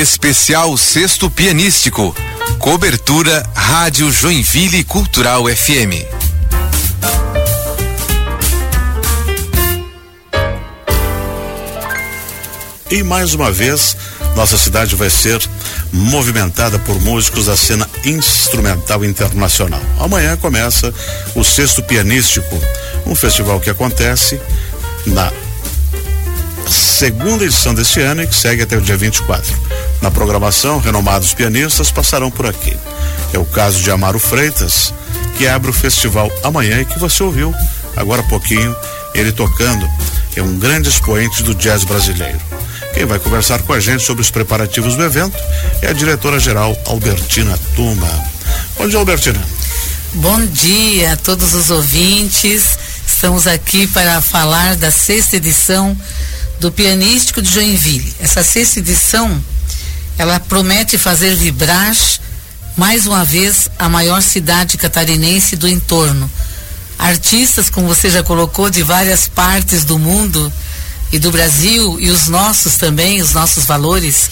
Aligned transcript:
Especial 0.00 0.78
Sexto 0.78 1.30
Pianístico. 1.30 2.16
Cobertura 2.58 3.46
Rádio 3.54 4.10
Joinville 4.10 4.82
Cultural 4.82 5.44
FM. 5.44 6.06
E 12.90 13.02
mais 13.02 13.34
uma 13.34 13.52
vez, 13.52 13.94
nossa 14.34 14.56
cidade 14.56 14.96
vai 14.96 15.10
ser 15.10 15.38
movimentada 15.92 16.78
por 16.78 16.98
músicos 17.02 17.44
da 17.44 17.56
cena 17.56 17.86
instrumental 18.02 19.04
internacional. 19.04 19.82
Amanhã 19.98 20.34
começa 20.34 20.94
o 21.34 21.44
Sexto 21.44 21.82
Pianístico, 21.82 22.58
um 23.04 23.14
festival 23.14 23.60
que 23.60 23.68
acontece 23.68 24.40
na 25.04 25.30
segunda 26.66 27.44
edição 27.44 27.74
deste 27.74 28.00
ano 28.00 28.22
e 28.22 28.26
que 28.26 28.34
segue 28.34 28.62
até 28.62 28.78
o 28.78 28.80
dia 28.80 28.96
24. 28.96 29.89
Na 30.00 30.10
programação, 30.10 30.78
renomados 30.78 31.34
pianistas 31.34 31.90
passarão 31.90 32.30
por 32.30 32.46
aqui. 32.46 32.76
É 33.32 33.38
o 33.38 33.44
caso 33.44 33.80
de 33.82 33.90
Amaro 33.90 34.18
Freitas, 34.18 34.94
que 35.36 35.46
abre 35.46 35.70
o 35.70 35.74
festival 35.74 36.30
amanhã 36.42 36.80
e 36.80 36.84
que 36.84 36.98
você 36.98 37.22
ouviu 37.22 37.54
agora 37.96 38.22
há 38.22 38.24
pouquinho 38.24 38.74
ele 39.14 39.32
tocando. 39.32 39.86
É 40.36 40.42
um 40.42 40.58
grande 40.58 40.88
expoente 40.88 41.42
do 41.42 41.54
jazz 41.54 41.84
brasileiro. 41.84 42.40
Quem 42.94 43.04
vai 43.04 43.18
conversar 43.18 43.62
com 43.62 43.72
a 43.72 43.80
gente 43.80 44.04
sobre 44.04 44.22
os 44.22 44.30
preparativos 44.30 44.96
do 44.96 45.04
evento 45.04 45.36
é 45.82 45.88
a 45.88 45.92
diretora-geral 45.92 46.76
Albertina 46.86 47.58
Tuma. 47.76 48.08
Bom 48.76 48.88
dia, 48.88 48.98
Albertina. 48.98 49.40
Bom 50.14 50.44
dia 50.46 51.12
a 51.12 51.16
todos 51.16 51.54
os 51.54 51.70
ouvintes. 51.70 52.78
Estamos 53.06 53.46
aqui 53.46 53.86
para 53.86 54.20
falar 54.20 54.76
da 54.76 54.90
sexta 54.90 55.36
edição 55.36 55.96
do 56.58 56.72
Pianístico 56.72 57.40
de 57.40 57.52
Joinville. 57.52 58.14
Essa 58.18 58.42
sexta 58.42 58.80
edição, 58.80 59.42
ela 60.20 60.38
promete 60.38 60.98
fazer 60.98 61.34
vibrar 61.34 61.96
mais 62.76 63.06
uma 63.06 63.24
vez 63.24 63.70
a 63.78 63.88
maior 63.88 64.20
cidade 64.20 64.76
catarinense 64.76 65.56
do 65.56 65.66
entorno. 65.66 66.30
Artistas, 66.98 67.70
como 67.70 67.86
você 67.86 68.10
já 68.10 68.22
colocou, 68.22 68.68
de 68.68 68.82
várias 68.82 69.26
partes 69.28 69.82
do 69.82 69.98
mundo 69.98 70.52
e 71.10 71.18
do 71.18 71.30
Brasil 71.30 71.98
e 71.98 72.10
os 72.10 72.28
nossos 72.28 72.74
também, 72.74 73.22
os 73.22 73.32
nossos 73.32 73.64
valores, 73.64 74.30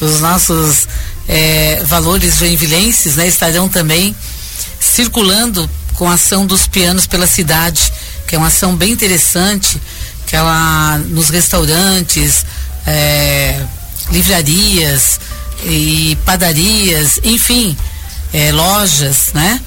os 0.00 0.18
nossos 0.18 0.88
é, 1.28 1.84
valores 1.84 2.38
joinvilenses, 2.38 3.14
né, 3.14 3.28
estarão 3.28 3.68
também 3.68 4.16
circulando 4.80 5.70
com 5.94 6.10
a 6.10 6.14
ação 6.14 6.48
dos 6.48 6.66
pianos 6.66 7.06
pela 7.06 7.28
cidade, 7.28 7.92
que 8.26 8.34
é 8.34 8.38
uma 8.38 8.48
ação 8.48 8.74
bem 8.74 8.90
interessante, 8.90 9.80
que 10.26 10.34
ela 10.34 10.98
nos 10.98 11.28
restaurantes, 11.28 12.44
é, 12.84 13.64
livrarias 14.10 15.20
e 15.64 16.16
padarias, 16.24 17.20
enfim, 17.22 17.76
é, 18.32 18.52
lojas, 18.52 19.32
né? 19.34 19.60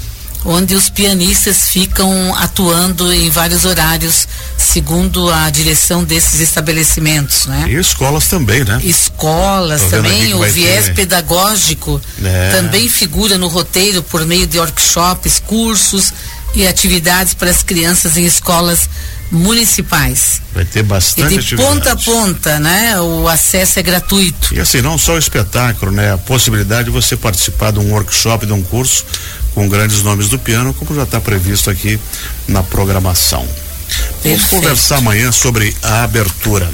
onde 0.43 0.75
os 0.75 0.89
pianistas 0.89 1.69
ficam 1.69 2.35
atuando 2.35 3.13
em 3.13 3.29
vários 3.29 3.65
horários, 3.65 4.27
segundo 4.57 5.29
a 5.29 5.49
direção 5.49 6.03
desses 6.03 6.39
estabelecimentos, 6.39 7.45
né? 7.45 7.65
E 7.67 7.75
escolas 7.75 8.27
também, 8.27 8.63
né? 8.63 8.79
Escolas 8.83 9.83
também, 9.83 10.33
o 10.33 10.41
viés 10.41 10.85
ter... 10.85 10.95
pedagógico 10.95 12.01
é. 12.23 12.51
também 12.51 12.89
figura 12.89 13.37
no 13.37 13.47
roteiro 13.47 14.01
por 14.03 14.25
meio 14.25 14.47
de 14.47 14.57
workshops, 14.57 15.41
cursos 15.45 16.11
e 16.53 16.67
atividades 16.67 17.33
para 17.33 17.49
as 17.49 17.63
crianças 17.63 18.17
em 18.17 18.25
escolas 18.25 18.89
municipais. 19.31 20.41
Vai 20.53 20.65
ter 20.65 20.83
bastante 20.83 21.35
E 21.35 21.39
de 21.39 21.55
ponta 21.55 21.93
a 21.93 21.95
ponta, 21.95 22.59
né? 22.59 22.99
O 22.99 23.27
acesso 23.27 23.79
é 23.79 23.83
gratuito. 23.83 24.53
E 24.53 24.59
assim, 24.59 24.81
não 24.81 24.97
só 24.97 25.13
o 25.13 25.17
espetáculo, 25.17 25.91
né? 25.91 26.13
A 26.13 26.17
possibilidade 26.17 26.85
de 26.85 26.91
você 26.91 27.15
participar 27.15 27.71
de 27.71 27.79
um 27.79 27.91
workshop, 27.91 28.45
de 28.45 28.53
um 28.53 28.61
curso 28.61 29.05
com 29.53 29.67
grandes 29.67 30.01
nomes 30.01 30.29
do 30.29 30.37
piano, 30.37 30.73
como 30.73 30.95
já 30.95 31.03
está 31.03 31.19
previsto 31.19 31.69
aqui 31.69 31.99
na 32.47 32.61
programação. 32.63 33.47
Perfeito. 34.21 34.23
Vamos 34.23 34.49
conversar 34.49 34.97
amanhã 34.97 35.31
sobre 35.31 35.75
a 35.81 36.03
abertura. 36.03 36.69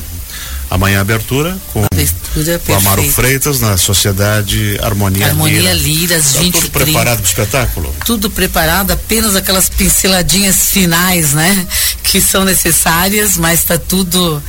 Amanhã 0.69 0.99
abertura 0.99 1.57
com 1.71 1.85
abertura, 1.85 2.61
o 2.67 2.75
Amaro 2.75 3.03
Freitas 3.11 3.59
na 3.61 3.77
Sociedade 3.77 4.77
Harmonia, 4.81 5.27
Harmonia 5.27 5.73
Lira. 5.73 6.17
às 6.17 6.33
tá 6.33 6.39
20 6.39 6.53
tudo 6.53 6.69
preparado 6.71 7.17
para 7.17 7.25
o 7.25 7.29
espetáculo? 7.29 7.95
Tudo 8.05 8.29
preparado, 8.29 8.91
apenas 8.91 9.35
aquelas 9.35 9.69
pinceladinhas 9.69 10.69
finais, 10.69 11.33
né? 11.33 11.67
Que 12.03 12.19
são 12.19 12.43
necessárias, 12.43 13.37
mas 13.37 13.61
está 13.61 13.77
tudo 13.77 14.43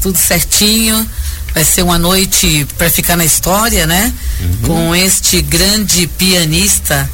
tudo 0.00 0.16
certinho. 0.16 1.06
Vai 1.52 1.64
ser 1.64 1.82
uma 1.82 1.98
noite 1.98 2.66
para 2.78 2.88
ficar 2.88 3.16
na 3.16 3.24
história, 3.24 3.86
né? 3.86 4.12
Uhum. 4.40 4.58
Com 4.66 4.94
este 4.94 5.42
grande 5.42 6.06
pianista 6.06 7.10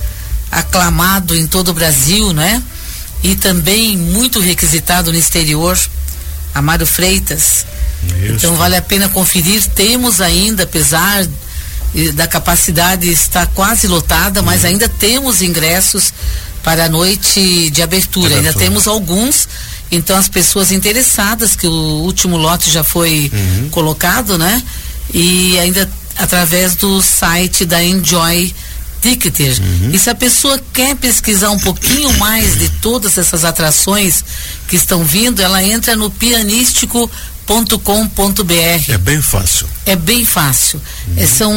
aclamado 0.53 1.35
em 1.35 1.47
todo 1.47 1.69
o 1.69 1.75
Brasil, 1.75 2.33
né? 2.33 2.63
E 3.23 3.35
também 3.35 3.97
muito 3.97 4.39
requisitado 4.41 5.11
no 5.11 5.19
exterior, 5.19 5.77
Amaro 6.55 6.87
Freitas. 6.87 7.67
Isso. 8.23 8.35
Então 8.37 8.55
vale 8.57 8.77
a 8.77 8.83
pena 8.83 9.09
conferir. 9.09 9.65
Temos 9.75 10.21
ainda, 10.21 10.65
apesar 10.65 11.27
da 12.15 12.27
capacidade 12.27 13.11
estar 13.11 13.47
quase 13.49 13.87
lotada, 13.87 14.43
mas 14.43 14.63
uhum. 14.63 14.71
ainda 14.71 14.89
temos 14.89 15.41
ingressos 15.41 16.13
para 16.63 16.87
a 16.87 16.89
noite 16.89 17.71
de 17.71 17.83
abertura. 17.83 18.27
abertura. 18.27 18.37
Ainda 18.37 18.53
temos 18.53 18.87
alguns. 18.87 19.49
Então 19.91 20.17
as 20.17 20.29
pessoas 20.29 20.73
interessadas, 20.73 21.55
que 21.55 21.67
o 21.67 22.03
último 22.03 22.37
lote 22.37 22.71
já 22.71 22.83
foi 22.83 23.31
uhum. 23.33 23.69
colocado, 23.71 24.37
né? 24.37 24.63
E 25.15 25.59
ainda 25.59 25.89
através 26.17 26.75
do 26.75 27.01
site 27.01 27.65
da 27.65 27.83
Enjoy 27.83 28.53
Ticketer. 29.01 29.57
Uhum. 29.61 29.91
E 29.93 29.99
se 29.99 30.11
a 30.11 30.15
pessoa 30.15 30.61
quer 30.73 30.97
pesquisar 30.97 31.51
um 31.51 31.59
pouquinho 31.59 32.13
mais 32.19 32.59
de 32.59 32.69
todas 32.69 33.17
essas 33.17 33.45
atrações 33.45 34.25
que 34.67 34.77
estão 34.77 35.05
vindo, 35.05 35.41
ela 35.41 35.63
entra 35.63 35.95
no 35.95 36.11
pianístico.com.br. 37.47 38.93
É 38.93 38.99
bem 38.99 39.23
fácil. 39.23 39.69
É 39.87 39.97
bem 39.97 40.25
fácil. 40.25 40.81
Uhum. 41.09 41.15
É, 41.17 41.27
são 41.27 41.55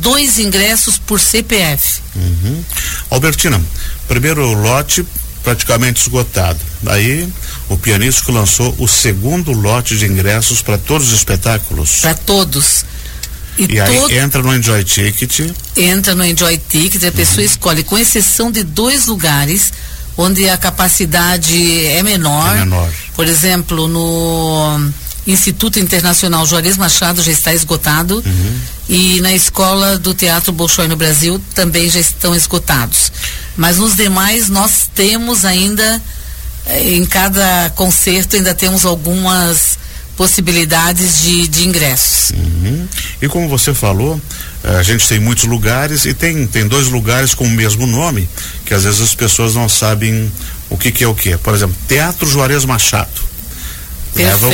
dois 0.00 0.38
ingressos 0.38 0.96
por 0.96 1.20
CPF. 1.20 2.00
Uhum. 2.14 2.64
Albertina, 3.10 3.60
primeiro 4.08 4.52
lote 4.54 5.06
praticamente 5.44 6.00
esgotado. 6.00 6.58
Daí 6.82 7.28
o 7.68 7.76
pianístico 7.76 8.32
lançou 8.32 8.74
o 8.78 8.88
segundo 8.88 9.52
lote 9.52 9.96
de 9.96 10.06
ingressos 10.06 10.62
para 10.62 10.78
todos 10.78 11.08
os 11.08 11.14
espetáculos. 11.14 12.00
Para 12.00 12.14
todos. 12.14 12.84
E, 13.58 13.74
e 13.74 13.80
aí 13.80 14.18
entra 14.18 14.42
no 14.42 14.54
Enjoy 14.54 14.82
Ticket. 14.84 15.52
Entra 15.76 16.14
no 16.14 16.24
Enjoy 16.24 16.58
Ticket, 16.58 17.04
a 17.04 17.12
pessoa 17.12 17.38
uhum. 17.38 17.44
escolhe, 17.44 17.84
com 17.84 17.96
exceção 17.96 18.50
de 18.50 18.62
dois 18.62 19.06
lugares 19.06 19.72
onde 20.16 20.48
a 20.48 20.56
capacidade 20.56 21.86
é 21.86 22.02
menor. 22.02 22.56
É 22.56 22.60
menor. 22.60 22.90
Por 23.14 23.26
exemplo, 23.26 23.86
no 23.86 24.90
Instituto 25.26 25.78
Internacional 25.80 26.46
Juarez 26.46 26.76
Machado 26.76 27.22
já 27.22 27.32
está 27.32 27.52
esgotado 27.52 28.22
uhum. 28.24 28.60
e 28.88 29.20
na 29.20 29.32
Escola 29.32 29.98
do 29.98 30.14
Teatro 30.14 30.52
Bolshoi 30.52 30.86
no 30.86 30.96
Brasil 30.96 31.40
também 31.54 31.90
já 31.90 31.98
estão 31.98 32.34
esgotados. 32.34 33.10
Mas 33.56 33.78
nos 33.78 33.96
demais 33.96 34.48
nós 34.48 34.88
temos 34.94 35.44
ainda, 35.44 36.00
eh, 36.66 36.94
em 36.94 37.04
cada 37.04 37.70
concerto 37.74 38.36
ainda 38.36 38.54
temos 38.54 38.84
algumas 38.84 39.78
possibilidades 40.16 41.22
de, 41.22 41.48
de 41.48 41.66
ingressos. 41.66 42.30
Uhum. 42.30 42.88
E 43.20 43.28
como 43.28 43.48
você 43.48 43.74
falou, 43.74 44.20
a 44.64 44.82
gente 44.82 45.06
tem 45.06 45.20
muitos 45.20 45.44
lugares 45.44 46.04
e 46.06 46.14
tem, 46.14 46.46
tem 46.46 46.66
dois 46.66 46.88
lugares 46.88 47.34
com 47.34 47.44
o 47.44 47.50
mesmo 47.50 47.86
nome, 47.86 48.28
que 48.64 48.72
às 48.72 48.84
vezes 48.84 49.00
as 49.00 49.14
pessoas 49.14 49.54
não 49.54 49.68
sabem 49.68 50.30
o 50.70 50.76
que, 50.76 50.90
que 50.90 51.04
é 51.04 51.08
o 51.08 51.14
que. 51.14 51.36
Por 51.36 51.54
exemplo, 51.54 51.76
Teatro 51.86 52.26
Juarez 52.26 52.64
Machado. 52.64 53.35
Leva 54.22 54.48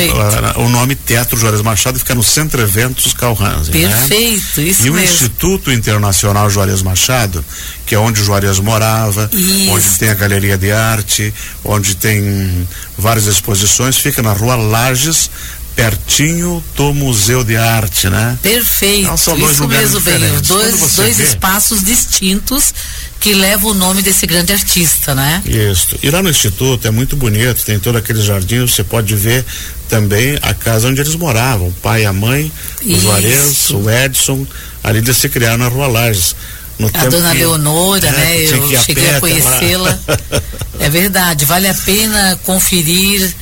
o, 0.59 0.65
o, 0.65 0.69
nome 0.69 0.95
Teatro 0.95 1.37
Juarez 1.37 1.61
Machado 1.61 1.97
fica 1.99 2.13
no 2.13 2.23
Centro 2.23 2.61
Eventos 2.61 3.13
Calhanse. 3.13 3.71
Né? 3.71 3.87
Perfeito, 3.87 4.61
né? 4.61 4.67
isso 4.67 4.87
e 4.87 4.89
mesmo. 4.89 4.95
o 4.95 4.99
Instituto 4.99 5.71
Internacional 5.71 6.49
Juarez 6.49 6.81
Machado, 6.81 7.43
que 7.85 7.95
é 7.95 7.99
onde 7.99 8.21
o 8.21 8.23
Juarez 8.23 8.59
morava, 8.59 9.29
isso. 9.31 9.71
onde 9.71 9.89
tem 9.99 10.09
a 10.09 10.13
Galeria 10.13 10.57
de 10.57 10.71
Arte, 10.71 11.33
onde 11.63 11.95
tem 11.95 12.67
várias 12.97 13.25
exposições, 13.25 13.97
fica 13.97 14.21
na 14.21 14.33
rua 14.33 14.55
Lages, 14.55 15.29
pertinho 15.75 16.63
do 16.75 16.93
Museu 16.93 17.43
de 17.43 17.57
Arte, 17.57 18.09
né? 18.09 18.37
Perfeito. 18.41 19.03
Então, 19.03 19.17
são 19.17 19.37
dois 19.37 19.53
Isso 19.53 19.67
mesmo, 19.67 19.99
bem. 20.01 20.19
Dois, 20.47 20.95
dois 20.95 21.17
vê... 21.17 21.23
espaços 21.23 21.83
distintos 21.83 22.73
que 23.19 23.33
levam 23.33 23.71
o 23.71 23.73
nome 23.73 24.01
desse 24.01 24.25
grande 24.27 24.51
artista, 24.51 25.15
né? 25.15 25.41
Isso. 25.45 25.97
E 26.03 26.09
lá 26.09 26.21
no 26.21 26.29
Instituto 26.29 26.87
é 26.87 26.91
muito 26.91 27.15
bonito, 27.15 27.63
tem 27.63 27.79
todo 27.79 27.97
aquele 27.97 28.21
jardim, 28.21 28.59
você 28.61 28.83
pode 28.83 29.15
ver 29.15 29.45
também 29.87 30.37
a 30.41 30.53
casa 30.53 30.89
onde 30.89 30.99
eles 30.99 31.15
moravam, 31.15 31.69
o 31.69 31.71
pai, 31.71 32.05
a 32.05 32.11
mãe, 32.11 32.51
os 32.85 33.01
Juarez, 33.01 33.69
o 33.71 33.89
Edson, 33.89 34.45
ali 34.83 35.01
de 35.01 35.13
se 35.13 35.29
criar 35.29 35.57
na 35.57 35.67
Rua 35.67 35.87
Lages. 35.87 36.35
No 36.77 36.89
a 36.93 37.05
dona 37.05 37.31
que, 37.31 37.37
Leonora, 37.37 38.11
né? 38.11 38.17
né? 38.17 38.45
Eu 38.45 38.83
cheguei 38.83 39.09
a 39.15 39.19
conhecê-la. 39.19 39.99
é 40.79 40.89
verdade, 40.89 41.45
vale 41.45 41.67
a 41.67 41.73
pena 41.73 42.39
conferir 42.43 43.33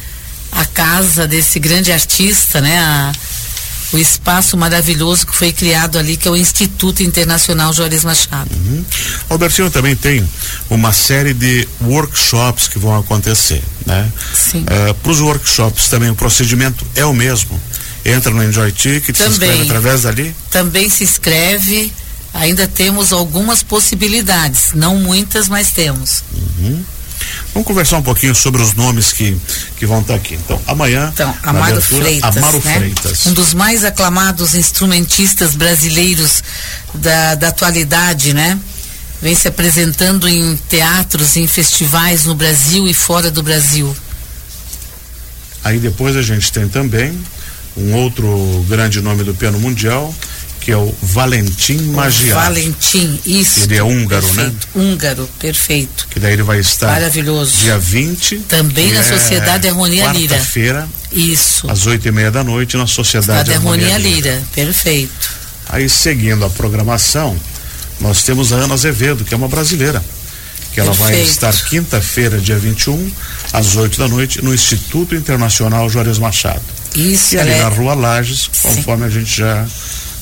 a 0.51 0.65
casa 0.65 1.27
desse 1.27 1.59
grande 1.59 1.91
artista, 1.91 2.61
né? 2.61 2.77
A, 2.79 3.11
o 3.93 3.97
espaço 3.97 4.55
maravilhoso 4.55 5.27
que 5.27 5.35
foi 5.35 5.51
criado 5.51 5.99
ali, 5.99 6.15
que 6.15 6.27
é 6.27 6.31
o 6.31 6.37
Instituto 6.37 7.03
Internacional 7.03 7.73
Juarez 7.73 8.03
Machado. 8.03 8.49
Uhum. 8.55 8.85
Albertinho 9.29 9.69
também 9.69 9.95
tem 9.95 10.27
uma 10.69 10.93
série 10.93 11.33
de 11.33 11.67
workshops 11.81 12.67
que 12.67 12.79
vão 12.79 12.97
acontecer, 12.97 13.61
né? 13.85 14.09
Sim. 14.33 14.61
Uh, 14.63 14.93
Para 14.93 15.11
os 15.11 15.19
workshops 15.19 15.89
também 15.89 16.09
o 16.09 16.15
procedimento 16.15 16.85
é 16.95 17.05
o 17.05 17.13
mesmo. 17.13 17.59
Entra 18.05 18.31
no 18.31 18.43
Enjoy 18.43 18.71
Ticket, 18.71 19.15
também, 19.15 19.33
se 19.33 19.39
inscreve 19.39 19.63
através 19.63 20.01
dali? 20.03 20.35
Também 20.49 20.89
se 20.89 21.03
inscreve. 21.03 21.93
Ainda 22.33 22.65
temos 22.65 23.11
algumas 23.11 23.61
possibilidades, 23.61 24.71
não 24.73 24.95
muitas, 24.95 25.49
mas 25.49 25.71
temos. 25.71 26.23
Uhum. 26.33 26.81
Vamos 27.53 27.67
conversar 27.67 27.97
um 27.97 28.01
pouquinho 28.01 28.33
sobre 28.33 28.61
os 28.61 28.73
nomes 28.73 29.11
que, 29.11 29.37
que 29.77 29.85
vão 29.85 30.01
estar 30.01 30.15
aqui. 30.15 30.35
Então, 30.35 30.59
amanhã. 30.67 31.09
Então, 31.13 31.33
Amaro 31.43 31.73
abertura, 31.73 32.01
Freitas. 32.03 32.37
Amaro 32.37 32.61
né? 32.63 32.75
Freitas. 32.77 33.25
Um 33.25 33.33
dos 33.33 33.53
mais 33.53 33.83
aclamados 33.83 34.55
instrumentistas 34.55 35.55
brasileiros 35.55 36.43
da, 36.93 37.35
da 37.35 37.49
atualidade, 37.49 38.33
né? 38.33 38.57
Vem 39.21 39.35
se 39.35 39.47
apresentando 39.47 40.27
em 40.27 40.55
teatros, 40.67 41.35
em 41.35 41.47
festivais 41.47 42.25
no 42.25 42.33
Brasil 42.33 42.87
e 42.87 42.93
fora 42.93 43.29
do 43.29 43.43
Brasil. 43.43 43.95
Aí 45.63 45.77
depois 45.77 46.15
a 46.15 46.21
gente 46.21 46.51
tem 46.51 46.67
também 46.67 47.19
um 47.77 47.93
outro 47.93 48.65
grande 48.67 48.99
nome 49.01 49.23
do 49.23 49.33
piano 49.33 49.59
mundial, 49.59 50.13
que 50.61 50.71
é 50.71 50.77
o 50.77 50.93
Valentim 51.01 51.77
Magiar. 51.87 52.43
Valentim, 52.43 53.19
isso. 53.25 53.61
Ele 53.63 53.75
é 53.77 53.83
húngaro, 53.83 54.25
né? 54.27 54.43
perfeito. 54.43 54.67
né? 54.75 54.83
Húngaro, 54.83 55.29
perfeito. 55.39 56.07
Que 56.09 56.19
daí 56.19 56.33
ele 56.33 56.43
vai 56.43 56.59
estar 56.59 56.87
Maravilhoso. 56.87 57.57
dia 57.57 57.77
20. 57.79 58.37
Também 58.41 58.91
na 58.93 58.99
é 58.99 59.03
Sociedade 59.03 59.67
Harmonia 59.67 60.11
Lira. 60.13 60.35
Quarta-feira. 60.35 60.87
Isso. 61.11 61.69
Às 61.69 61.87
oito 61.87 62.07
e 62.07 62.11
meia 62.11 62.29
da 62.31 62.43
noite 62.43 62.77
na 62.77 62.85
Sociedade 62.87 63.51
Harmonia, 63.51 63.87
Harmonia 63.87 64.09
Lira. 64.09 64.29
Lira. 64.35 64.43
Perfeito. 64.53 65.33
Aí 65.67 65.89
seguindo 65.89 66.45
a 66.45 66.49
programação, 66.49 67.35
nós 67.99 68.21
temos 68.23 68.53
a 68.53 68.57
Ana 68.57 68.75
Azevedo, 68.75 69.25
que 69.25 69.33
é 69.33 69.37
uma 69.37 69.47
brasileira. 69.47 70.01
Que 70.73 70.79
ela 70.79 70.91
Perfeito. 70.95 71.17
vai 71.17 71.21
estar 71.23 71.53
quinta-feira, 71.69 72.39
dia 72.39 72.57
21, 72.57 73.11
às 73.51 73.75
8 73.75 73.97
da 73.97 74.07
noite, 74.07 74.41
no 74.43 74.53
Instituto 74.53 75.15
Internacional 75.15 75.89
Juarez 75.89 76.17
Machado. 76.17 76.61
Isso, 76.95 77.35
E 77.35 77.39
ali 77.39 77.51
é... 77.51 77.57
na 77.63 77.67
Rua 77.69 77.93
Lages, 77.93 78.47
conforme 78.61 79.03
Sim. 79.03 79.17
a 79.17 79.19
gente 79.19 79.37
já 79.37 79.67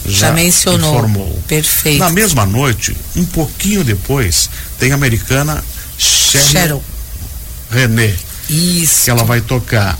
já, 0.06 0.28
já 0.28 0.34
mencionou. 0.34 0.96
Informou. 0.96 1.44
Perfeito. 1.48 2.00
Na 2.00 2.10
mesma 2.10 2.46
noite, 2.46 2.96
um 3.16 3.25
pouquinho 3.25 3.84
depois, 3.84 4.50
tem 4.78 4.92
a 4.92 4.96
americana 4.96 5.63
Cheryl, 5.98 6.84
René. 7.69 8.16
Isso. 8.50 9.06
Que 9.06 9.10
ela 9.12 9.24
vai 9.24 9.42
tocar 9.42 9.98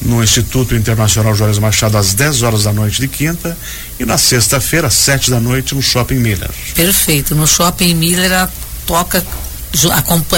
no 0.00 0.22
Instituto 0.22 0.74
Internacional 0.74 1.34
Juarez 1.34 1.58
Machado 1.58 1.96
às 1.96 2.14
10 2.14 2.42
horas 2.42 2.64
da 2.64 2.72
noite 2.72 3.00
de 3.00 3.08
quinta 3.08 3.56
e 3.98 4.04
na 4.04 4.18
sexta-feira, 4.18 4.88
às 4.88 4.94
7 4.94 5.30
da 5.30 5.40
noite, 5.40 5.74
no 5.74 5.82
Shopping 5.82 6.16
Miller. 6.16 6.50
Perfeito. 6.74 7.34
No 7.34 7.46
Shopping 7.46 7.94
Miller 7.94 8.30
ela 8.30 8.52
toca 8.86 9.24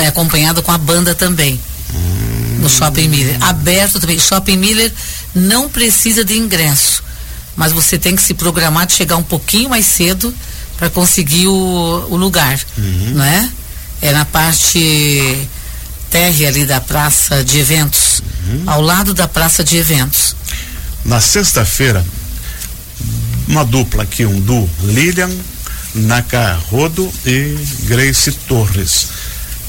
acompanhado 0.07 0.63
com 0.63 0.73
a 0.73 0.79
banda 0.79 1.15
também. 1.15 1.61
Hum. 1.95 2.59
No 2.61 2.69
Shopping 2.69 3.09
Miller. 3.09 3.37
Aberto 3.41 4.01
também. 4.01 4.19
Shopping 4.19 4.57
Miller 4.57 4.93
não 5.35 5.69
precisa 5.69 6.25
de 6.25 6.37
ingresso 6.37 7.06
mas 7.57 7.73
você 7.73 7.99
tem 7.99 8.15
que 8.15 8.23
se 8.23 8.35
programar 8.35 8.87
de 8.87 8.93
chegar 8.93 9.17
um 9.17 9.23
pouquinho 9.23 9.71
mais 9.71 9.87
cedo 9.87 10.33
para 10.77 10.91
conseguir 10.91 11.47
o, 11.47 12.07
o 12.11 12.17
lugar, 12.17 12.61
uhum. 12.77 13.15
né? 13.15 13.51
É 14.03 14.13
na 14.13 14.27
parte 14.27 15.49
térrea 16.11 16.49
ali 16.49 16.67
da 16.67 16.81
praça 16.81 17.43
de 17.43 17.59
eventos, 17.59 18.21
uhum. 18.47 18.63
ao 18.67 18.81
lado 18.81 19.15
da 19.15 19.27
praça 19.27 19.65
de 19.65 19.77
eventos. 19.77 20.37
Na 21.05 21.21
sexta-feira, 21.21 22.05
uma 23.49 23.65
dupla 23.65 24.03
aqui, 24.03 24.27
um 24.27 24.41
duo, 24.41 24.69
Lilian 24.83 25.31
Nakarodo 25.95 27.11
e 27.25 27.57
Grace 27.85 28.33
Torres, 28.33 29.09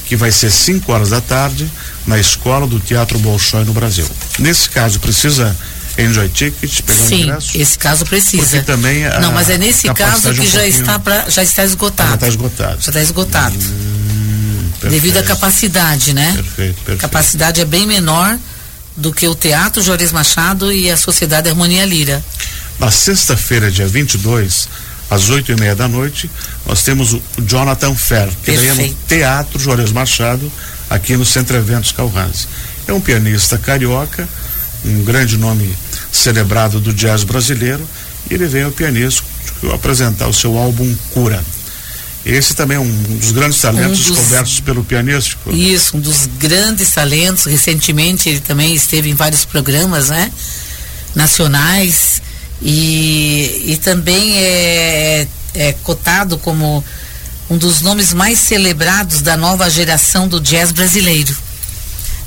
que 0.04 0.16
vai 0.16 0.30
ser 0.30 0.50
5 0.50 0.90
horas 0.92 1.10
da 1.10 1.20
tarde 1.20 1.70
na 2.06 2.18
escola 2.18 2.66
do 2.66 2.80
Teatro 2.80 3.18
Bolshoi 3.18 3.64
no 3.64 3.72
Brasil. 3.72 4.06
Nesse 4.38 4.68
caso, 4.68 5.00
precisa 5.00 5.56
Enjoy 5.98 6.28
Ticket, 6.28 6.82
pegando 6.82 7.08
Sim, 7.08 7.22
ingresso? 7.22 7.58
esse 7.60 7.76
caso 7.78 8.06
precisa. 8.06 8.62
Também 8.62 9.04
a 9.04 9.18
Não, 9.20 9.32
mas 9.32 9.50
é 9.50 9.58
nesse 9.58 9.92
caso 9.92 10.32
que 10.32 10.40
um 10.40 10.46
já 10.46 10.64
está 10.66 10.98
pra, 10.98 11.28
já 11.28 11.42
está 11.42 11.64
esgotado. 11.64 12.10
Já 12.10 12.14
está 12.14 12.28
esgotado. 12.28 12.80
Já 12.80 12.90
está 12.90 13.02
esgotado. 13.02 13.56
Hum, 13.56 14.70
Devido 14.88 15.16
à 15.18 15.22
capacidade, 15.24 16.12
né? 16.14 16.32
Perfeito, 16.34 16.74
perfeito. 16.76 17.00
Capacidade 17.00 17.60
é 17.60 17.64
bem 17.64 17.84
menor 17.86 18.38
do 18.96 19.12
que 19.12 19.26
o 19.26 19.34
Teatro 19.34 19.82
Juarez 19.82 20.12
Machado 20.12 20.72
e 20.72 20.90
a 20.90 20.96
Sociedade 20.96 21.48
Harmonia 21.48 21.84
Lira. 21.84 22.22
Na 22.78 22.90
sexta-feira, 22.90 23.70
dia 23.70 23.86
22, 23.88 24.68
às 25.10 25.30
oito 25.30 25.50
e 25.50 25.56
meia 25.56 25.74
da 25.74 25.88
noite, 25.88 26.30
nós 26.64 26.82
temos 26.82 27.12
o 27.12 27.22
Jonathan 27.40 27.94
Fer, 27.94 28.28
que 28.44 28.52
daí 28.52 28.68
é 28.68 28.74
no 28.74 28.94
Teatro 29.08 29.58
Juarez 29.58 29.90
Machado, 29.90 30.50
aqui 30.88 31.16
no 31.16 31.24
Centro 31.24 31.56
Eventos 31.56 31.90
Calranzi. 31.90 32.46
É 32.86 32.92
um 32.92 33.00
pianista 33.00 33.58
carioca, 33.58 34.28
um 34.84 35.04
grande 35.04 35.36
nome 35.36 35.74
celebrado 36.12 36.80
do 36.80 36.92
jazz 36.92 37.24
brasileiro, 37.24 37.86
e 38.30 38.34
ele 38.34 38.46
veio 38.46 38.66
ao 38.66 38.72
pianista 38.72 39.22
apresentar 39.72 40.28
o 40.28 40.34
seu 40.34 40.56
álbum 40.56 40.94
Cura. 41.12 41.42
Esse 42.24 42.54
também 42.54 42.76
é 42.76 42.80
um 42.80 42.90
dos 43.18 43.32
grandes 43.32 43.60
talentos 43.60 44.00
um 44.00 44.08
dos, 44.08 44.16
descobertos 44.18 44.60
pelo 44.60 44.84
pianístico. 44.84 45.50
Isso, 45.50 45.96
um 45.96 46.00
dos 46.00 46.26
grandes 46.38 46.90
talentos. 46.90 47.46
Recentemente 47.46 48.28
ele 48.28 48.40
também 48.40 48.74
esteve 48.74 49.08
em 49.08 49.14
vários 49.14 49.44
programas, 49.44 50.08
né? 50.08 50.30
Nacionais 51.14 52.20
e, 52.60 53.62
e 53.66 53.76
também 53.78 54.36
é, 54.36 55.26
é 55.54 55.72
cotado 55.84 56.36
como 56.38 56.84
um 57.48 57.56
dos 57.56 57.80
nomes 57.80 58.12
mais 58.12 58.38
celebrados 58.38 59.22
da 59.22 59.36
nova 59.36 59.70
geração 59.70 60.28
do 60.28 60.40
jazz 60.40 60.70
brasileiro. 60.70 61.34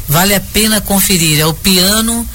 Vale 0.09 0.33
a 0.33 0.39
pena 0.39 0.81
conferir. 0.81 1.39
É 1.39 1.45
o 1.45 1.53
piano 1.53 2.27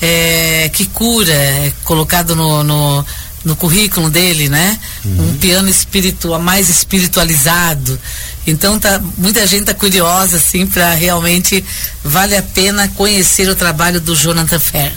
é, 0.00 0.70
que 0.72 0.86
cura, 0.86 1.32
é 1.32 1.72
colocado 1.84 2.34
no, 2.34 2.64
no, 2.64 3.06
no, 3.44 3.56
currículo 3.56 4.08
dele, 4.08 4.48
né? 4.48 4.78
Uhum. 5.04 5.30
Um 5.30 5.36
piano 5.36 5.68
espiritual, 5.68 6.40
mais 6.40 6.68
espiritualizado. 6.68 7.98
Então 8.46 8.78
tá, 8.78 9.00
muita 9.18 9.46
gente 9.46 9.62
está 9.62 9.74
curiosa 9.74 10.38
assim 10.38 10.66
para 10.66 10.94
realmente 10.94 11.64
vale 12.02 12.36
a 12.36 12.42
pena 12.42 12.88
conhecer 12.88 13.48
o 13.48 13.54
trabalho 13.54 14.00
do 14.00 14.16
Jonathan 14.16 14.58
Fer. 14.58 14.92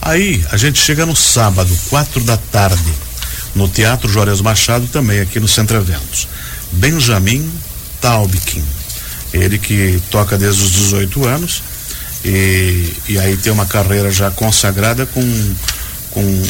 Aí 0.00 0.44
a 0.50 0.56
gente 0.56 0.78
chega 0.78 1.04
no 1.06 1.16
sábado, 1.16 1.76
quatro 1.88 2.22
da 2.22 2.36
tarde, 2.36 2.92
no 3.54 3.66
Teatro 3.66 4.08
Juarez 4.08 4.40
Machado, 4.40 4.86
também 4.86 5.20
aqui 5.20 5.40
no 5.40 5.48
Centro 5.48 5.78
Eventos. 5.78 6.28
Benjamin 6.72 7.50
Taubkin. 8.00 8.64
Ele 9.32 9.58
que 9.58 10.00
toca 10.10 10.38
desde 10.38 10.62
os 10.62 10.70
18 10.72 11.26
anos 11.26 11.62
e, 12.24 12.92
e 13.08 13.18
aí 13.18 13.36
tem 13.36 13.52
uma 13.52 13.66
carreira 13.66 14.10
já 14.10 14.30
consagrada 14.30 15.06
com, 15.06 15.54
com, 16.10 16.42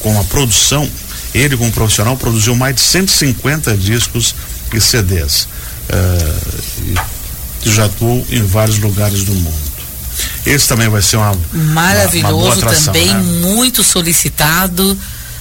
com 0.00 0.20
a 0.20 0.24
produção. 0.24 0.88
Ele, 1.34 1.56
como 1.56 1.70
profissional, 1.70 2.16
produziu 2.16 2.54
mais 2.54 2.74
de 2.76 2.80
150 2.80 3.76
discos 3.76 4.34
e 4.72 4.80
CDs. 4.80 5.46
Uh, 5.90 6.98
e 7.64 7.70
já 7.70 7.84
atuou 7.84 8.26
em 8.30 8.42
vários 8.42 8.78
lugares 8.78 9.24
do 9.24 9.34
mundo. 9.34 9.68
Esse 10.44 10.66
também 10.68 10.88
vai 10.88 11.02
ser 11.02 11.16
uma. 11.16 11.36
Maravilhoso 11.52 12.34
uma, 12.34 12.44
uma 12.44 12.54
atração, 12.54 12.92
também, 12.92 13.06
né? 13.06 13.20
muito 13.20 13.84
solicitado. 13.84 14.98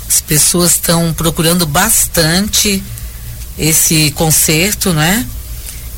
As 0.08 0.22
pessoas 0.22 0.72
estão 0.72 1.14
procurando 1.14 1.66
bastante 1.66 2.84
esse 3.58 4.12
concerto, 4.12 4.94
né? 4.94 5.26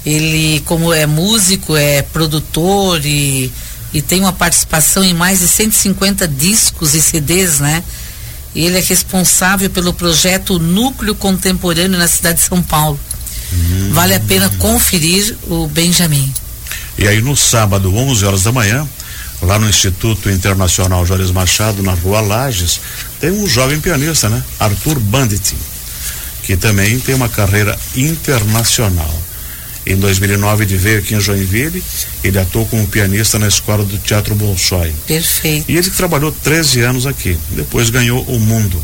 Ele, 0.06 0.62
como 0.66 0.94
é 0.94 1.06
músico, 1.06 1.76
é 1.76 2.02
produtor 2.02 3.06
e, 3.06 3.52
e 3.94 4.02
tem 4.02 4.22
uma 4.22 4.34
participação 4.34 5.04
em 5.04 5.14
mais 5.14 5.40
de 5.40 5.48
150 5.48 6.28
discos 6.28 6.96
e 6.96 7.02
CDs, 7.02 7.60
né? 7.60 7.84
Ele 8.56 8.78
é 8.78 8.82
responsável 8.82 9.70
pelo 9.70 9.94
projeto 9.94 10.58
Núcleo 10.58 11.14
Contemporâneo 11.14 11.98
na 11.98 12.08
cidade 12.08 12.40
de 12.40 12.46
São 12.46 12.62
Paulo. 12.62 13.00
Hum. 13.54 13.90
Vale 13.94 14.14
a 14.14 14.20
pena 14.20 14.50
conferir 14.58 15.36
o 15.48 15.68
Benjamin. 15.68 16.34
E 16.98 17.08
aí 17.08 17.22
no 17.22 17.36
sábado, 17.36 17.94
11 17.96 18.26
horas 18.26 18.44
da 18.44 18.52
manhã, 18.52 18.88
lá 19.42 19.60
no 19.60 19.70
Instituto 19.70 20.30
Internacional 20.30 21.06
Juarez 21.06 21.32
Machado, 21.32 21.82
na 21.84 21.94
Rua 21.94 22.22
Lages, 22.22 22.80
tem 23.20 23.32
um 23.32 23.48
jovem 23.48 23.80
pianista, 23.80 24.30
né? 24.30 24.44
Arthur 24.60 25.00
Bandit, 25.00 25.56
que 26.44 26.58
também 26.58 27.00
tem 27.00 27.16
uma 27.16 27.30
carreira 27.30 27.78
internacional. 27.96 29.14
Em 29.90 29.96
2009 29.96 30.66
ele 30.66 30.78
veio 30.78 31.00
aqui 31.00 31.16
em 31.16 31.20
Joinville, 31.20 31.84
ele 32.24 32.38
atuou 32.38 32.64
como 32.68 32.86
pianista 32.86 33.40
na 33.40 33.48
escola 33.48 33.84
do 33.84 33.98
Teatro 33.98 34.36
Bolshoi. 34.36 34.94
Perfeito. 35.08 35.66
E 35.68 35.76
ele 35.76 35.90
trabalhou 35.90 36.32
13 36.32 36.82
anos 36.82 37.08
aqui, 37.08 37.36
depois 37.50 37.90
ganhou 37.90 38.22
o 38.24 38.40
mundo. 38.40 38.80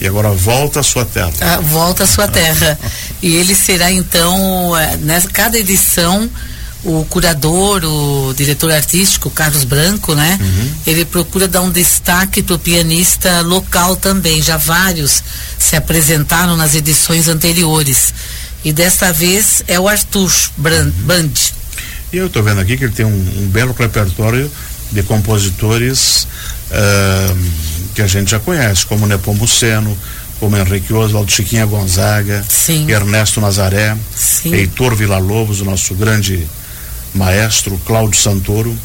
E 0.00 0.06
agora 0.06 0.30
volta 0.30 0.80
à 0.80 0.82
sua 0.82 1.04
terra. 1.04 1.32
Ah, 1.40 1.60
volta 1.60 2.04
à 2.04 2.06
sua 2.06 2.26
terra. 2.28 2.78
e 3.20 3.36
ele 3.36 3.54
será 3.54 3.92
então, 3.92 4.72
nessa 5.02 5.28
cada 5.28 5.58
edição, 5.58 6.30
o 6.84 7.04
curador, 7.10 7.84
o 7.84 8.32
diretor 8.34 8.70
artístico, 8.70 9.30
Carlos 9.30 9.64
Branco, 9.64 10.14
né? 10.14 10.38
Uhum. 10.40 10.70
Ele 10.86 11.04
procura 11.04 11.46
dar 11.46 11.60
um 11.60 11.70
destaque 11.70 12.42
para 12.42 12.54
o 12.54 12.58
pianista 12.58 13.40
local 13.42 13.96
também. 13.96 14.40
Já 14.40 14.56
vários 14.56 15.22
se 15.58 15.76
apresentaram 15.76 16.56
nas 16.56 16.74
edições 16.74 17.28
anteriores. 17.28 18.14
E 18.64 18.72
desta 18.72 19.12
vez 19.12 19.62
é 19.66 19.78
o 19.78 19.88
Arthur 19.88 20.32
Brand, 20.56 20.86
uhum. 20.86 21.06
Band. 21.06 21.30
E 22.12 22.16
eu 22.16 22.26
estou 22.26 22.42
vendo 22.42 22.60
aqui 22.60 22.76
que 22.76 22.84
ele 22.84 22.92
tem 22.92 23.06
um, 23.06 23.42
um 23.42 23.46
belo 23.48 23.74
repertório 23.78 24.50
de 24.90 25.02
compositores 25.02 26.26
uh, 26.70 27.38
que 27.94 28.02
a 28.02 28.06
gente 28.06 28.30
já 28.30 28.40
conhece, 28.40 28.86
como 28.86 29.06
Nepomuceno, 29.06 29.96
como 30.40 30.56
Henrique 30.56 30.92
Oswald, 30.92 31.30
Chiquinha 31.30 31.66
Gonzaga, 31.66 32.44
Sim. 32.48 32.90
Ernesto 32.90 33.40
Nazaré, 33.40 33.96
Sim. 34.14 34.54
Heitor 34.54 34.94
Villa-Lobos, 34.94 35.60
o 35.60 35.64
nosso 35.64 35.94
grande 35.94 36.46
maestro, 37.14 37.78
Cláudio 37.84 38.18
Santoro, 38.18 38.76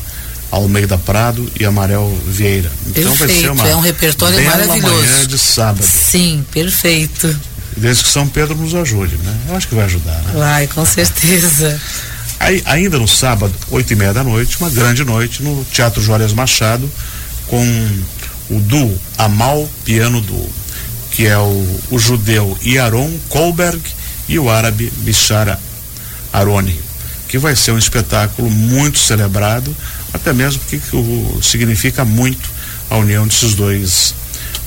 Almeida 0.51 0.97
Prado 0.97 1.49
e 1.59 1.65
Amarel 1.65 2.15
Vieira. 2.27 2.71
Então 2.87 3.15
perfeito, 3.15 3.31
vai 3.31 3.41
ser 3.41 3.51
uma 3.51 3.67
é 3.67 3.75
um 3.75 3.79
repertório 3.79 4.43
maravilhoso. 4.43 4.95
manhã 4.95 5.27
de 5.27 5.39
sábado. 5.39 5.85
Sim, 5.85 6.45
perfeito. 6.51 7.35
Desde 7.77 8.03
que 8.03 8.09
São 8.09 8.27
Pedro 8.27 8.55
nos 8.55 8.75
ajude, 8.75 9.15
né? 9.17 9.35
Eu 9.47 9.55
acho 9.55 9.67
que 9.67 9.75
vai 9.75 9.85
ajudar, 9.85 10.21
né? 10.23 10.33
Vai, 10.35 10.67
com 10.67 10.85
certeza. 10.85 11.79
Aí, 12.39 12.61
ainda 12.65 12.99
no 12.99 13.07
sábado, 13.07 13.53
oito 13.71 13.93
e 13.93 13.95
meia 13.95 14.13
da 14.13 14.23
noite, 14.23 14.57
uma 14.59 14.69
grande 14.69 15.03
noite 15.03 15.41
no 15.41 15.63
Teatro 15.65 16.01
Juarez 16.01 16.33
Machado, 16.33 16.91
com 17.47 17.63
o 18.49 18.59
duo 18.59 18.99
Amal 19.17 19.69
Piano 19.85 20.19
Duo, 20.21 20.49
que 21.11 21.25
é 21.25 21.37
o, 21.37 21.79
o 21.89 21.97
judeu 21.97 22.57
Yaron 22.63 23.11
Kolberg 23.29 23.81
e 24.27 24.37
o 24.37 24.49
árabe 24.49 24.91
Bishara 24.97 25.59
Aroni, 26.31 26.79
que 27.27 27.37
vai 27.37 27.55
ser 27.55 27.71
um 27.71 27.77
espetáculo 27.77 28.49
muito 28.49 28.99
celebrado, 28.99 29.75
até 30.13 30.33
mesmo 30.33 30.61
porque 30.61 30.95
o, 30.95 31.39
significa 31.41 32.03
muito 32.03 32.49
a 32.89 32.97
união 32.97 33.27
desses 33.27 33.55
dois, 33.55 34.13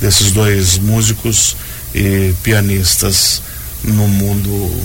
desses 0.00 0.30
dois 0.32 0.78
músicos 0.78 1.56
e 1.94 2.34
pianistas 2.42 3.42
no 3.84 4.08
mundo 4.08 4.82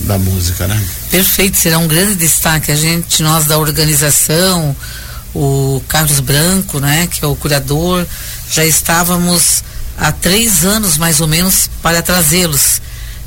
da 0.00 0.18
música, 0.18 0.66
né? 0.66 0.82
Perfeito, 1.10 1.56
será 1.56 1.78
um 1.78 1.88
grande 1.88 2.14
destaque. 2.14 2.72
A 2.72 2.76
gente, 2.76 3.22
nós 3.22 3.44
da 3.46 3.58
organização, 3.58 4.76
o 5.34 5.82
Carlos 5.88 6.20
Branco, 6.20 6.78
né, 6.80 7.06
que 7.06 7.24
é 7.24 7.28
o 7.28 7.36
curador, 7.36 8.06
já 8.50 8.64
estávamos 8.64 9.62
há 9.98 10.12
três 10.12 10.64
anos 10.64 10.96
mais 10.96 11.20
ou 11.20 11.26
menos 11.26 11.68
para 11.82 12.02
trazê-los. 12.02 12.80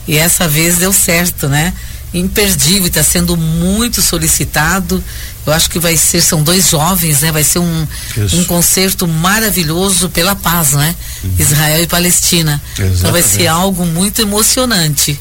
E 0.08 0.18
essa 0.18 0.48
vez 0.48 0.78
deu 0.78 0.94
certo, 0.94 1.50
né? 1.50 1.74
Imperdível, 2.14 2.88
está 2.88 3.04
sendo 3.04 3.36
muito 3.36 4.02
solicitado. 4.02 5.04
Eu 5.48 5.54
acho 5.54 5.70
que 5.70 5.80
vai 5.80 5.96
ser, 5.96 6.22
são 6.22 6.44
dois 6.44 6.70
jovens, 6.70 7.22
né? 7.22 7.32
Vai 7.32 7.44
ser 7.44 7.60
um, 7.60 7.88
um 8.34 8.44
concerto 8.44 9.08
maravilhoso 9.08 10.10
pela 10.10 10.36
paz, 10.36 10.74
né? 10.74 10.94
Uhum. 11.24 11.36
Israel 11.40 11.84
e 11.84 11.88
Palestina. 11.88 12.62
Exatamente. 12.74 13.00
Então 13.00 13.12
vai 13.14 13.24
ser 13.24 13.48
algo 13.48 13.86
muito 13.86 14.22
emocionante. 14.22 15.18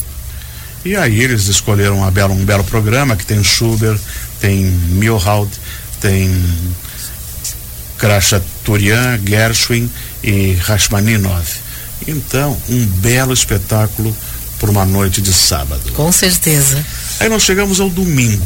E 0.84 0.96
aí 0.96 1.22
eles 1.22 1.46
escolheram 1.46 2.08
bela, 2.10 2.32
um 2.32 2.44
belo 2.44 2.64
programa 2.64 3.16
que 3.16 3.24
tem 3.24 3.42
Schubert, 3.42 3.98
tem 4.40 4.64
Milhaud, 4.64 5.50
tem 6.00 6.30
Krashaturian, 7.98 9.20
Gershwin 9.24 9.90
e 10.22 10.54
Rachmaninov. 10.54 11.46
Então, 12.06 12.56
um 12.68 12.84
belo 12.86 13.32
espetáculo 13.32 14.14
por 14.58 14.70
uma 14.70 14.84
noite 14.84 15.20
de 15.20 15.32
sábado. 15.32 15.92
Com 15.92 16.10
certeza. 16.12 16.84
Aí 17.20 17.28
nós 17.28 17.42
chegamos 17.42 17.80
ao 17.80 17.90
domingo, 17.90 18.44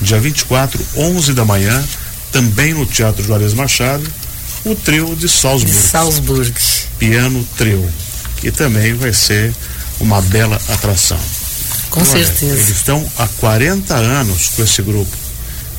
dia 0.00 0.18
24, 0.18 0.80
11 0.96 1.32
da 1.34 1.44
manhã, 1.44 1.84
também 2.32 2.74
no 2.74 2.86
Teatro 2.86 3.22
Juarez 3.22 3.54
Machado, 3.54 4.04
o 4.64 4.74
trio 4.74 5.14
de 5.16 5.28
Salzburg. 5.28 5.74
Salzburg. 5.76 6.54
Piano 6.98 7.46
Trio, 7.56 7.88
que 8.38 8.50
também 8.50 8.94
vai 8.94 9.12
ser 9.12 9.54
uma 10.00 10.20
bela 10.20 10.60
atração. 10.68 11.18
Com 11.90 12.04
certeza. 12.04 12.52
Eles 12.52 12.68
estão 12.68 13.04
há 13.16 13.26
40 13.26 13.94
anos 13.94 14.50
com 14.54 14.62
esse 14.62 14.82
grupo. 14.82 15.16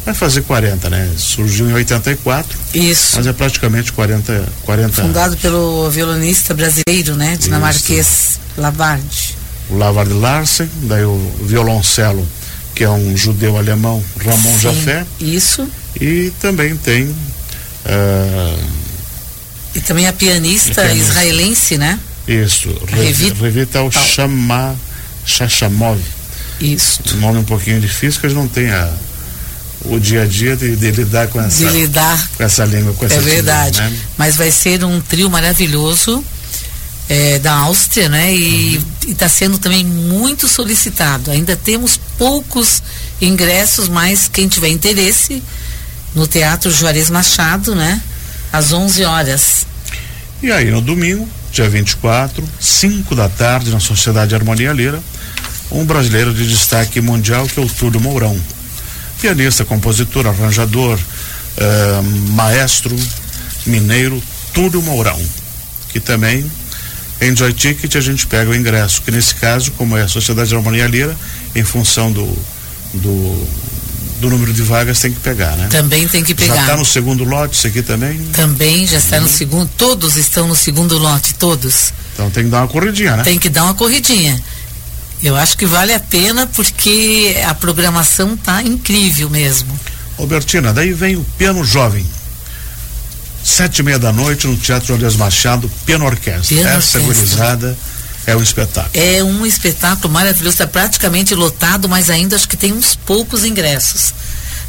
Vai 0.05 0.13
fazer 0.13 0.41
40, 0.41 0.89
né? 0.89 1.11
Surgiu 1.17 1.69
em 1.69 1.73
84. 1.73 2.57
Isso. 2.73 3.17
Mas 3.17 3.27
é 3.27 3.33
praticamente 3.33 3.91
40, 3.93 4.47
40 4.63 5.01
Fundado 5.01 5.27
anos. 5.27 5.39
pelo 5.39 5.89
violonista 5.89 6.53
brasileiro, 6.53 7.15
né? 7.15 7.37
Dinamarquês 7.37 8.39
Lavard. 8.57 9.35
O 9.69 9.77
Lavard 9.77 10.11
Larsen, 10.13 10.69
daí 10.83 11.03
o 11.03 11.31
violoncelo, 11.43 12.27
que 12.79 12.85
é 12.85 12.89
um 12.89 13.17
judeu 13.17 13.57
alemão, 13.57 14.01
Ramon 14.23 14.53
Sim, 14.53 14.59
Jafé. 14.61 15.05
Isso. 15.19 15.67
E 15.99 16.31
também 16.39 16.77
tem. 16.77 17.07
Uh, 17.07 18.59
e 19.75 19.81
também 19.81 20.07
a 20.07 20.13
pianista, 20.13 20.83
pianista. 20.83 21.09
israelense, 21.09 21.77
né? 21.77 21.99
Isso, 22.25 22.69
Revita, 22.87 23.43
Revita 23.43 23.79
Shama 23.91 24.77
Chachamov. 25.25 25.99
Isso. 26.61 27.01
Um 27.15 27.19
nome 27.19 27.39
um 27.39 27.43
pouquinho 27.43 27.81
difícil, 27.81 28.21
que 28.21 28.29
não 28.29 28.47
têm 28.47 28.69
a, 28.69 28.89
o 29.81 29.99
dia 29.99 30.21
a 30.21 30.25
dia 30.25 30.55
de, 30.55 30.73
de 30.77 30.91
lidar 30.91 31.27
com 31.27 31.41
essa, 31.41 31.57
de 31.57 31.65
lidar. 31.65 32.29
com 32.37 32.43
essa 32.43 32.63
língua, 32.63 32.93
com 32.93 33.05
essa 33.05 33.15
É 33.15 33.19
verdade. 33.19 33.81
Língua, 33.81 33.89
né? 33.89 33.99
Mas 34.17 34.37
vai 34.37 34.51
ser 34.51 34.85
um 34.85 35.01
trio 35.01 35.29
maravilhoso 35.29 36.23
é, 37.09 37.39
da 37.39 37.53
Áustria, 37.53 38.07
né? 38.07 38.33
E 38.33 38.79
está 39.07 39.27
sendo 39.27 39.57
também 39.57 39.83
muito 39.83 40.47
solicitado. 40.47 41.31
Ainda 41.31 41.55
temos 41.55 41.99
poucos 42.17 42.83
ingressos, 43.19 43.89
mas 43.89 44.29
quem 44.31 44.47
tiver 44.47 44.69
interesse 44.69 45.43
no 46.13 46.27
Teatro 46.27 46.71
Juarez 46.71 47.09
Machado, 47.09 47.73
né? 47.73 47.99
Às 48.53 48.71
11 48.71 49.03
horas. 49.03 49.67
E 50.41 50.51
aí 50.51 50.69
no 50.69 50.81
domingo, 50.81 51.27
dia 51.51 51.67
24, 51.67 52.47
5 52.59 53.15
da 53.15 53.27
tarde, 53.27 53.71
na 53.71 53.79
Sociedade 53.79 54.35
Harmonia 54.35 54.71
Lira, 54.71 55.01
um 55.71 55.83
brasileiro 55.83 56.33
de 56.33 56.47
destaque 56.47 57.01
mundial 57.01 57.47
que 57.47 57.59
é 57.59 57.63
o 57.63 57.67
Túlio 57.67 57.99
Mourão. 57.99 58.39
Pianista, 59.19 59.65
compositor, 59.65 60.27
arranjador, 60.27 60.97
uh, 60.97 62.03
maestro 62.31 62.95
mineiro 63.65 64.21
Túlio 64.53 64.81
Mourão, 64.81 65.19
que 65.89 65.99
também 65.99 66.49
em 67.21 67.35
Joy 67.35 67.53
Ticket 67.53 67.95
a 67.95 68.01
gente 68.01 68.25
pega 68.27 68.49
o 68.49 68.55
ingresso, 68.55 69.01
que 69.01 69.11
nesse 69.11 69.35
caso, 69.35 69.71
como 69.71 69.97
é 69.97 70.03
a 70.03 70.07
Sociedade 70.07 70.55
Harmonia 70.55 70.87
Lira, 70.87 71.17
em 71.53 71.63
função 71.63 72.11
do, 72.11 72.25
do, 72.93 73.47
do 74.21 74.29
número 74.29 74.53
de 74.53 74.61
vagas 74.61 74.99
tem 74.99 75.11
que 75.11 75.19
pegar, 75.19 75.55
né? 75.55 75.67
Também 75.69 76.07
tem 76.07 76.23
que 76.23 76.33
pegar. 76.33 76.55
Já 76.55 76.61
está 76.61 76.77
no 76.77 76.85
segundo 76.85 77.23
lote, 77.23 77.55
isso 77.55 77.67
aqui 77.67 77.81
também? 77.81 78.17
Também 78.33 78.87
já 78.87 78.97
está 78.97 79.17
no 79.19 79.27
uhum. 79.27 79.33
segundo, 79.33 79.69
todos 79.77 80.15
estão 80.15 80.47
no 80.47 80.55
segundo 80.55 80.97
lote, 80.97 81.33
todos. 81.35 81.93
Então 82.13 82.29
tem 82.29 82.45
que 82.45 82.49
dar 82.49 82.59
uma 82.59 82.67
corridinha, 82.67 83.17
né? 83.17 83.23
Tem 83.23 83.37
que 83.37 83.49
dar 83.49 83.63
uma 83.63 83.73
corridinha. 83.73 84.41
Eu 85.21 85.35
acho 85.35 85.57
que 85.57 85.65
vale 85.65 85.93
a 85.93 85.99
pena 85.99 86.47
porque 86.47 87.35
a 87.45 87.53
programação 87.53 88.37
tá 88.37 88.63
incrível 88.63 89.29
mesmo. 89.29 89.77
Albertina, 90.17 90.71
daí 90.73 90.93
vem 90.93 91.17
o 91.17 91.25
piano 91.37 91.63
jovem. 91.63 92.05
Sete 93.49 93.79
e 93.79 93.83
meia 93.83 93.97
da 93.97 94.13
noite 94.13 94.45
no 94.45 94.55
Teatro 94.55 94.93
Elias 94.93 95.15
Machado, 95.15 95.69
piano 95.83 96.05
orquestra. 96.05 96.55
Piano 96.55 96.77
Essa 96.77 96.99
gurizada 96.99 97.75
é 98.25 98.35
um 98.35 98.43
espetáculo. 98.43 99.03
É 99.03 99.23
um 99.23 99.43
espetáculo 99.43 100.13
maravilhoso, 100.13 100.53
está 100.53 100.67
praticamente 100.67 101.33
lotado, 101.33 101.89
mas 101.89 102.11
ainda 102.11 102.35
acho 102.35 102.47
que 102.47 102.55
tem 102.55 102.71
uns 102.71 102.95
poucos 102.95 103.43
ingressos 103.43 104.13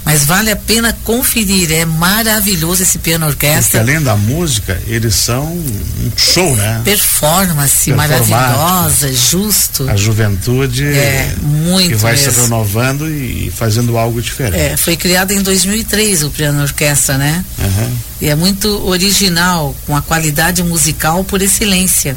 mas 0.04 0.24
vale 0.24 0.50
a 0.50 0.56
pena 0.56 0.96
conferir, 1.04 1.70
é 1.70 1.84
maravilhoso 1.84 2.82
esse 2.82 2.98
piano 2.98 3.26
orquestra. 3.26 3.80
Porque 3.80 3.90
além 3.90 4.02
da 4.02 4.16
música, 4.16 4.80
eles 4.86 5.14
são 5.14 5.44
um 5.44 6.10
show, 6.16 6.56
né? 6.56 6.80
Performance 6.84 7.92
maravilhosa, 7.92 9.12
justo. 9.12 9.88
A 9.88 9.96
juventude 9.96 10.86
é, 10.86 11.34
muito 11.42 11.90
que 11.90 11.94
vai 11.96 12.12
mesmo. 12.12 12.32
se 12.32 12.40
renovando 12.40 13.08
e 13.08 13.52
fazendo 13.54 13.98
algo 13.98 14.22
diferente. 14.22 14.58
É, 14.58 14.76
foi 14.76 14.96
criado 14.96 15.32
em 15.32 15.42
2003 15.42 16.22
o 16.22 16.30
piano 16.30 16.62
orquestra, 16.62 17.18
né? 17.18 17.44
Uhum. 17.58 17.96
E 18.22 18.28
é 18.28 18.34
muito 18.34 18.68
original, 18.86 19.76
com 19.86 19.94
a 19.94 20.00
qualidade 20.02 20.62
musical 20.62 21.22
por 21.24 21.42
excelência. 21.42 22.16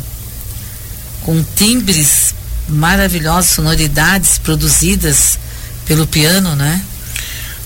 Com 1.21 1.43
timbres 1.55 2.33
maravilhosos, 2.67 3.51
sonoridades 3.51 4.37
produzidas 4.37 5.37
pelo 5.85 6.07
piano, 6.07 6.55
né? 6.55 6.81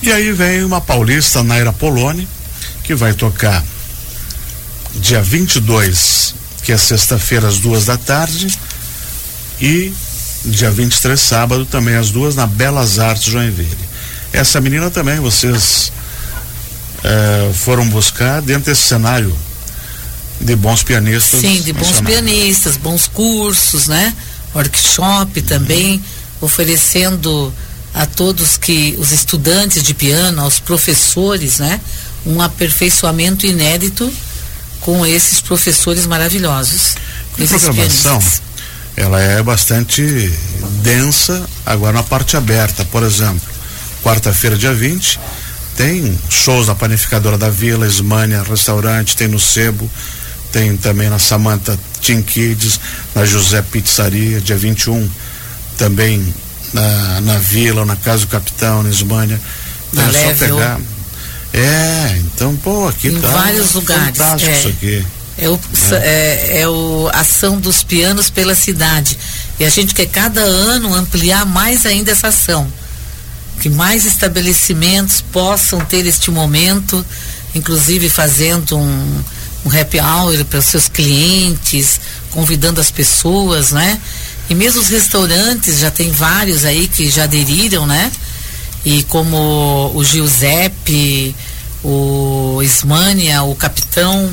E 0.02 0.12
aí 0.12 0.32
vem 0.32 0.64
uma 0.64 0.80
paulista, 0.80 1.44
Naira 1.44 1.74
Poloni, 1.74 2.28
que 2.84 2.94
vai 2.94 3.14
tocar 3.14 3.64
dia 4.96 5.22
22, 5.22 6.36
que 6.64 6.72
é 6.72 6.78
sexta-feira, 6.78 7.48
às 7.48 7.60
duas 7.60 7.86
da 7.86 7.98
tarde, 7.98 8.48
e 9.60 9.94
dia 10.46 10.72
23, 10.72 11.20
sábado, 11.20 11.66
também 11.66 11.96
às 11.96 12.12
duas, 12.12 12.36
na 12.36 12.46
Belas 12.46 13.00
Artes 13.00 13.32
Joinville. 13.32 13.78
Essa 14.32 14.62
menina 14.62 14.90
também, 14.92 15.20
vocês 15.20 15.92
eh, 17.04 17.52
foram 17.54 17.88
buscar 17.90 18.42
dentro 18.42 18.66
desse 18.66 18.84
cenário 18.84 19.36
de 20.40 20.56
bons 20.56 20.84
pianistas. 20.84 21.42
Sim, 21.42 21.62
de 21.62 21.74
bons 21.74 22.02
pianistas, 22.02 22.78
bons 22.78 23.08
cursos, 23.08 23.88
né? 23.88 24.14
Workshop 24.54 25.42
também, 25.42 26.04
oferecendo 26.42 27.54
a 27.98 28.06
todos 28.06 28.58
que 28.58 28.96
os 29.00 29.12
estudantes 29.12 29.82
de 29.82 29.92
piano, 29.92 30.44
aos 30.44 30.60
professores, 30.60 31.58
né? 31.58 31.82
Um 32.24 32.40
aperfeiçoamento 32.40 33.48
inédito 33.48 34.12
com 34.82 35.04
esses 35.04 35.42
professores 35.42 36.06
maravilhosos. 36.06 36.96
A 37.34 37.60
programação, 37.60 38.20
ela 38.96 39.20
é 39.20 39.42
bastante 39.42 40.04
densa 40.84 41.44
agora 41.66 41.94
na 41.94 42.04
parte 42.04 42.38
aberta, 42.38 42.86
por 42.86 43.02
exemplo, 43.02 43.42
quarta-feira, 44.04 44.56
dia 44.56 44.74
20, 44.74 45.20
tem 45.76 46.20
shows 46.30 46.68
na 46.68 46.76
panificadora 46.76 47.38
da 47.38 47.50
Vila, 47.50 47.88
Ismânia, 47.88 48.44
restaurante, 48.44 49.16
tem 49.16 49.28
no 49.28 49.40
Sebo, 49.40 49.90
tem 50.52 50.78
também 50.78 51.10
na 51.10 51.18
Samanta 51.18 51.78
Team 52.02 52.22
Kids, 52.22 52.80
na 53.16 53.26
José 53.26 53.64
Pizzaria, 53.64 54.40
dia 54.40 54.56
21, 54.56 55.10
também 55.78 56.34
na, 56.74 57.22
na 57.22 57.38
Vila, 57.38 57.86
na 57.86 57.96
Casa 57.96 58.22
do 58.22 58.28
Capitão, 58.28 58.84
na 58.84 58.90
Ismânia. 58.90 59.40
Na 59.94 60.10
é 60.10 60.12
só 60.12 60.46
pegar. 60.46 60.80
É, 61.54 62.18
então, 62.20 62.56
pô, 62.58 62.88
aqui 62.88 63.08
em 63.08 63.20
tá 63.20 63.30
vários 63.30 63.74
lugares. 63.74 64.18
Fantástico 64.18 64.52
é, 64.52 64.60
isso 64.60 64.68
aqui. 64.68 65.06
É, 65.38 65.50
o, 65.50 65.60
é. 65.92 65.96
É, 65.96 66.62
é 66.62 66.68
o 66.68 67.10
ação 67.14 67.60
dos 67.60 67.84
pianos 67.84 68.30
pela 68.30 68.56
cidade. 68.56 69.18
E 69.60 69.66
a 69.66 69.70
gente 69.70 69.94
quer 69.94 70.08
cada 70.08 70.42
ano 70.42 70.94
ampliar 70.94 71.46
mais 71.46 71.86
ainda 71.86 72.12
essa 72.12 72.28
ação. 72.28 72.68
Que 73.62 73.70
mais 73.70 74.06
estabelecimentos 74.06 75.22
possam 75.22 75.80
ter 75.80 76.06
este 76.06 76.30
momento, 76.30 77.04
inclusive 77.56 78.10
fazendo 78.10 78.78
um, 78.78 79.24
um 79.66 79.80
happy 79.80 80.00
hour 80.00 80.46
para 80.46 80.60
os 80.60 80.66
seus 80.66 80.88
clientes, 80.88 82.00
convidando 82.32 82.80
as 82.80 82.92
pessoas, 82.92 83.72
né? 83.72 84.00
E 84.50 84.56
mesmo 84.56 84.82
os 84.82 84.88
restaurantes, 84.88 85.80
já 85.80 85.92
tem 85.92 86.12
vários 86.12 86.64
aí 86.64 86.88
que 86.88 87.10
já 87.10 87.24
aderiram, 87.24 87.86
né? 87.86 88.12
E 88.86 89.04
como 89.04 89.92
o 89.94 90.04
Giuseppe, 90.04 91.36
o 91.84 92.62
Ismânia, 92.64 93.44
o 93.44 93.56
Capitão. 93.56 94.32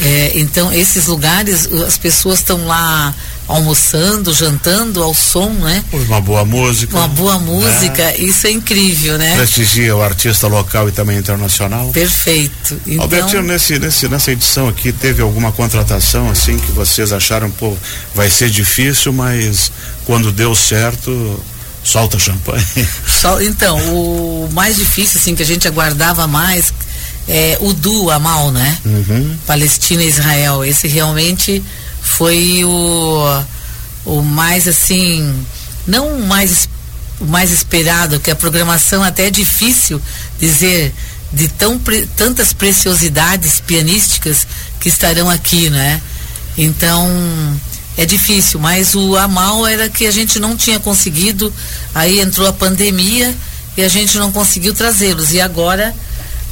É, 0.00 0.32
então, 0.34 0.72
esses 0.72 1.06
lugares, 1.06 1.66
as 1.86 1.98
pessoas 1.98 2.38
estão 2.38 2.66
lá 2.66 3.14
almoçando, 3.46 4.32
jantando 4.32 5.02
ao 5.02 5.14
som, 5.14 5.50
né? 5.50 5.84
Uma 5.92 6.20
boa 6.20 6.44
música. 6.44 6.96
Uma 6.96 7.08
boa 7.08 7.38
música, 7.38 8.04
né? 8.04 8.16
isso 8.18 8.46
é 8.46 8.50
incrível, 8.50 9.18
né? 9.18 9.36
Prestigia 9.36 9.94
o 9.94 10.02
artista 10.02 10.46
local 10.46 10.88
e 10.88 10.92
também 10.92 11.18
internacional. 11.18 11.90
Perfeito. 11.90 12.80
Então... 12.86 13.02
Albertinho, 13.02 13.42
nesse, 13.42 13.78
nesse, 13.78 14.08
nessa 14.08 14.32
edição 14.32 14.68
aqui, 14.68 14.92
teve 14.92 15.20
alguma 15.20 15.52
contratação 15.52 16.30
assim 16.30 16.58
que 16.58 16.72
vocês 16.72 17.12
acharam, 17.12 17.50
pô, 17.50 17.76
vai 18.14 18.30
ser 18.30 18.48
difícil, 18.48 19.12
mas 19.12 19.70
quando 20.06 20.32
deu 20.32 20.54
certo, 20.54 21.40
solta 21.82 22.18
champanhe. 22.18 22.64
Então, 23.40 23.78
o 23.94 24.50
mais 24.52 24.76
difícil, 24.76 25.18
assim, 25.18 25.34
que 25.34 25.42
a 25.42 25.46
gente 25.46 25.66
aguardava 25.66 26.26
mais 26.26 26.74
é 27.26 27.56
o 27.60 27.72
Du 27.72 28.10
Amal, 28.10 28.50
né? 28.50 28.78
Uhum. 28.84 29.36
Palestina 29.46 30.02
e 30.02 30.08
Israel. 30.08 30.62
Esse 30.62 30.86
realmente 30.88 31.64
foi 32.16 32.64
o, 32.64 33.44
o 34.04 34.22
mais 34.22 34.68
assim, 34.68 35.44
não 35.86 36.18
o 36.18 36.26
mais, 36.26 36.68
o 37.20 37.24
mais 37.24 37.50
esperado, 37.50 38.20
que 38.20 38.30
a 38.30 38.36
programação 38.36 39.02
até 39.02 39.26
é 39.26 39.30
difícil 39.30 40.00
dizer 40.38 40.94
de 41.32 41.48
tão, 41.48 41.80
tantas 42.16 42.52
preciosidades 42.52 43.60
pianísticas 43.60 44.46
que 44.78 44.88
estarão 44.88 45.28
aqui, 45.28 45.68
né? 45.68 46.00
Então 46.56 47.08
é 47.96 48.06
difícil, 48.06 48.60
mas 48.60 48.94
o 48.94 49.16
Amal 49.16 49.66
era 49.66 49.88
que 49.88 50.06
a 50.06 50.10
gente 50.12 50.38
não 50.38 50.56
tinha 50.56 50.78
conseguido, 50.78 51.52
aí 51.94 52.20
entrou 52.20 52.46
a 52.46 52.52
pandemia 52.52 53.34
e 53.76 53.82
a 53.82 53.88
gente 53.88 54.18
não 54.18 54.30
conseguiu 54.30 54.72
trazê-los. 54.72 55.32
E 55.32 55.40
agora, 55.40 55.92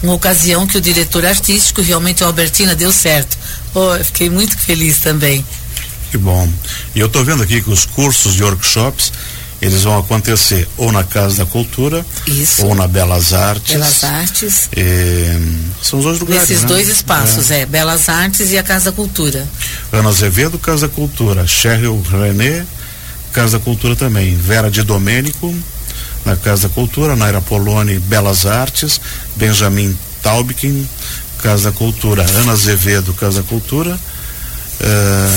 uma 0.03 0.15
ocasião 0.15 0.67
que 0.67 0.77
o 0.77 0.81
diretor 0.81 1.25
artístico, 1.25 1.81
realmente 1.81 2.25
a 2.25 2.27
Albertina, 2.27 2.75
deu 2.75 2.91
certo. 2.91 3.39
Oh, 3.75 3.95
eu 3.95 4.05
fiquei 4.05 4.29
muito 4.29 4.59
feliz 4.59 4.99
também. 4.99 5.45
Que 6.11 6.19
bom. 6.19 6.49
E 6.95 7.01
eu 7.01 7.07
estou 7.07 7.25
vendo 7.25 7.43
aqui 7.43 7.63
que 7.63 7.71
os 7.71 7.87
cursos 7.87 8.35
de 8.35 8.45
workshops 8.45 9.13
eles 9.63 9.85
vão 9.85 9.97
acontecer 9.97 10.69
ou 10.77 10.91
na 10.91 11.05
Casa 11.05 11.37
da 11.39 11.47
Cultura 11.47 12.05
Isso. 12.27 12.67
ou 12.67 12.75
na 12.75 12.89
Belas 12.89 13.33
Artes. 13.33 13.75
Belas 13.75 14.03
Artes. 14.03 14.69
E, 14.77 15.25
são 15.81 16.01
os 16.01 16.05
dois 16.05 16.19
lugares. 16.19 16.43
Nesses 16.43 16.63
né? 16.63 16.69
dois 16.69 16.89
espaços, 16.89 17.51
é. 17.53 17.61
é. 17.61 17.67
Belas 17.67 18.09
Artes 18.09 18.51
e 18.51 18.59
a 18.59 18.63
Casa 18.65 18.87
da 18.87 18.93
Cultura. 18.93 19.49
Ana 19.93 20.09
Azevedo, 20.09 20.59
Casa 20.59 20.89
da 20.89 20.95
Cultura. 20.95 21.47
Cheryl 21.47 22.03
René, 22.11 22.67
Casa 23.33 23.57
da 23.57 23.65
Cultura 23.65 23.95
também. 23.95 24.35
Vera 24.35 24.69
de 24.69 24.83
Domênico, 24.83 25.55
na 26.25 26.35
Casa 26.35 26.67
da 26.67 26.75
Cultura. 26.75 27.15
Naira 27.15 27.41
Poloni, 27.41 28.01
Belas 28.01 28.45
Artes. 28.45 29.01
Benjamin 29.37 29.97
Taubkin, 30.25 30.89
Casa 31.43 31.71
da 31.71 31.77
Cultura. 31.77 32.25
Ana 32.37 32.53
Azevedo, 32.53 33.13
Casa 33.15 33.43
da 33.43 33.49
Cultura. 33.49 33.99
É, 34.81 35.29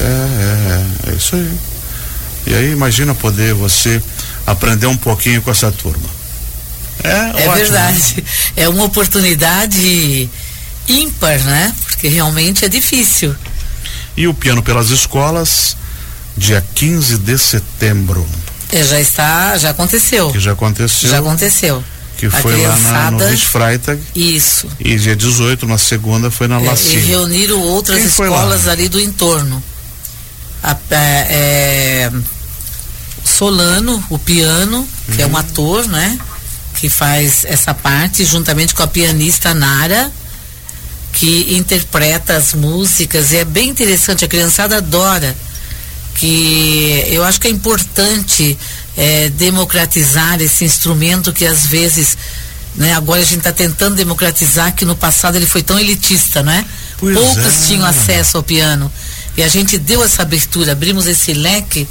é, 0.00 1.08
é, 1.08 1.10
é 1.10 1.14
isso 1.16 1.34
aí. 1.34 1.58
E 2.46 2.54
aí 2.54 2.70
imagina 2.70 3.14
poder 3.14 3.54
você 3.54 4.02
aprender 4.46 4.86
um 4.86 4.96
pouquinho 4.96 5.40
com 5.40 5.50
essa 5.50 5.72
turma. 5.72 6.08
É, 7.02 7.08
é 7.08 7.48
ótimo, 7.48 7.54
verdade. 7.54 8.14
Né? 8.16 8.22
É 8.56 8.68
uma 8.68 8.84
oportunidade 8.84 10.28
ímpar, 10.86 11.38
né? 11.40 11.74
Porque 11.86 12.08
realmente 12.08 12.64
é 12.64 12.68
difícil. 12.68 13.34
E 14.16 14.28
o 14.28 14.34
piano 14.34 14.62
pelas 14.62 14.90
escolas, 14.90 15.76
dia 16.36 16.62
15 16.74 17.18
de 17.18 17.38
setembro. 17.38 18.26
É, 18.70 18.82
já 18.82 19.00
está, 19.00 19.56
já 19.56 19.70
aconteceu. 19.70 20.30
Que 20.30 20.40
já 20.40 20.52
aconteceu. 20.52 21.08
Já 21.08 21.18
aconteceu 21.20 21.82
que 22.22 22.30
foi 22.30 22.56
lá 22.62 22.76
na, 22.78 23.10
no 23.10 23.36
Freitag. 23.36 24.00
Isso. 24.14 24.68
E 24.78 24.96
dia 24.96 25.16
18, 25.16 25.66
na 25.66 25.76
segunda, 25.76 26.30
foi 26.30 26.46
na 26.46 26.60
é, 26.60 26.68
Lacina. 26.68 27.00
E 27.00 27.04
reuniram 27.06 27.58
outras 27.58 27.98
Quem 27.98 28.06
escolas 28.06 28.68
ali 28.68 28.88
do 28.88 29.00
entorno. 29.00 29.60
A, 30.62 30.76
é, 30.92 31.26
é, 31.30 32.12
Solano, 33.24 34.04
o 34.08 34.20
piano, 34.20 34.86
que 35.06 35.14
uhum. 35.14 35.20
é 35.20 35.26
um 35.26 35.30
uhum. 35.30 35.36
ator, 35.36 35.88
né? 35.88 36.16
Que 36.78 36.88
faz 36.88 37.44
essa 37.44 37.74
parte, 37.74 38.24
juntamente 38.24 38.72
com 38.72 38.84
a 38.84 38.86
pianista 38.86 39.52
Nara, 39.52 40.08
que 41.12 41.56
interpreta 41.56 42.36
as 42.36 42.54
músicas. 42.54 43.32
E 43.32 43.38
é 43.38 43.44
bem 43.44 43.68
interessante, 43.68 44.24
a 44.24 44.28
criançada 44.28 44.76
adora. 44.76 45.36
Que 46.14 47.04
eu 47.08 47.24
acho 47.24 47.40
que 47.40 47.48
é 47.48 47.50
importante 47.50 48.56
é, 48.96 49.28
democratizar 49.30 50.40
esse 50.40 50.64
instrumento 50.64 51.32
que 51.32 51.46
às 51.46 51.66
vezes, 51.66 52.16
né, 52.74 52.94
agora 52.94 53.20
a 53.20 53.24
gente 53.24 53.38
está 53.38 53.52
tentando 53.52 53.96
democratizar, 53.96 54.74
que 54.74 54.84
no 54.84 54.96
passado 54.96 55.36
ele 55.36 55.46
foi 55.46 55.62
tão 55.62 55.78
elitista, 55.78 56.42
né? 56.42 56.64
Pois 56.98 57.16
Poucos 57.16 57.64
é. 57.64 57.66
tinham 57.66 57.86
acesso 57.86 58.36
ao 58.36 58.42
piano. 58.42 58.92
E 59.36 59.42
a 59.42 59.48
gente 59.48 59.78
deu 59.78 60.04
essa 60.04 60.22
abertura, 60.22 60.72
abrimos 60.72 61.06
esse 61.06 61.32
leque 61.32 61.88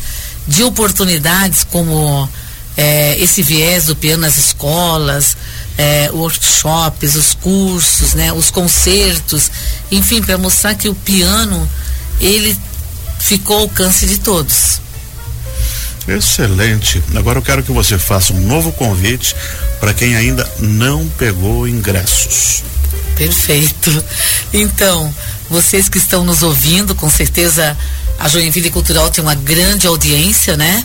de 0.47 0.63
oportunidades 0.63 1.63
como 1.63 2.29
é, 2.77 3.17
esse 3.19 3.41
viés 3.41 3.85
do 3.85 3.95
piano 3.95 4.21
nas 4.21 4.37
escolas, 4.37 5.35
é, 5.77 6.09
workshops, 6.13 7.15
os 7.15 7.33
cursos, 7.33 8.13
né, 8.13 8.31
os 8.31 8.51
concertos, 8.51 9.51
enfim, 9.91 10.21
para 10.21 10.37
mostrar 10.37 10.75
que 10.75 10.87
o 10.87 10.95
piano 10.95 11.67
ele 12.19 12.57
ficou 13.19 13.57
ao 13.57 13.61
alcance 13.63 14.05
de 14.05 14.19
todos. 14.19 14.79
Excelente. 16.07 17.01
Agora 17.15 17.39
eu 17.39 17.43
quero 17.43 17.63
que 17.63 17.71
você 17.71 17.97
faça 17.97 18.33
um 18.33 18.41
novo 18.41 18.71
convite 18.71 19.35
para 19.79 19.93
quem 19.93 20.15
ainda 20.15 20.49
não 20.59 21.07
pegou 21.17 21.67
ingressos. 21.67 22.63
Perfeito. 23.15 24.03
Então, 24.53 25.13
vocês 25.49 25.87
que 25.87 25.97
estão 25.97 26.23
nos 26.23 26.43
ouvindo, 26.43 26.95
com 26.95 27.09
certeza 27.09 27.77
a 28.19 28.27
Joinville 28.27 28.69
Cultural 28.69 29.09
tem 29.09 29.23
uma 29.23 29.35
grande 29.35 29.87
audiência, 29.87 30.55
né? 30.55 30.83